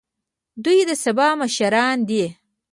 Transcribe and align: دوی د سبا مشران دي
دوی 0.63 0.79
د 0.89 0.91
سبا 1.03 1.27
مشران 1.41 1.97
دي 2.09 2.25